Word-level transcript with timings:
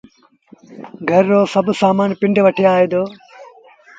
گھر 1.09 1.23
رو 1.31 1.41
سڀ 1.53 1.65
سامآݩ 1.79 2.17
پنڊ 2.19 2.35
وٺي 2.45 2.63
آئي 2.73 2.85
دو 2.91 3.01